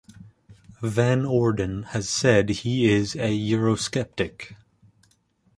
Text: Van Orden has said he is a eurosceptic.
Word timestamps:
Van 0.81 1.25
Orden 1.27 1.83
has 1.89 2.09
said 2.09 2.49
he 2.49 2.89
is 2.91 3.13
a 3.17 3.29
eurosceptic. 3.31 4.55